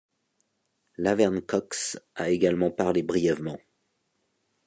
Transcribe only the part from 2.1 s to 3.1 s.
a également parlé